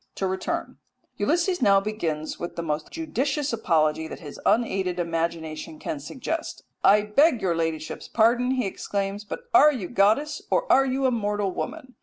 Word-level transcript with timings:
To 0.15 0.25
return 0.25 0.79
Ulysses 1.17 1.61
now 1.61 1.79
begins 1.79 2.39
with 2.39 2.55
the 2.55 2.63
most 2.63 2.89
judicious 2.89 3.53
apology 3.53 4.07
that 4.07 4.19
his 4.19 4.39
unaided 4.47 4.97
imagination 4.97 5.77
can 5.77 5.99
suggest. 5.99 6.63
"I 6.83 7.03
beg 7.03 7.39
your 7.39 7.55
ladyship's 7.55 8.07
pardon," 8.07 8.49
he 8.49 8.65
exclaims, 8.65 9.23
"but 9.23 9.41
are 9.53 9.71
you 9.71 9.87
goddess 9.87 10.41
or 10.49 10.65
are 10.71 10.87
you 10.87 11.05
a 11.05 11.11
mortal 11.11 11.51
woman? 11.51 11.93